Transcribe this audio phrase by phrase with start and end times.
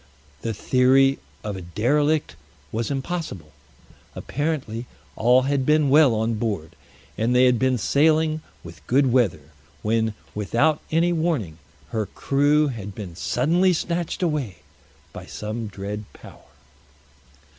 [0.41, 2.35] The theory of a derelict
[2.71, 3.51] was impossible.
[4.15, 6.71] Apparently all had been well on board,
[7.19, 9.51] and they had been sailing with good weather,
[9.83, 11.59] when, without any warning,
[11.89, 14.63] her crew had been suddenly snatched away
[15.13, 16.49] by some dread power.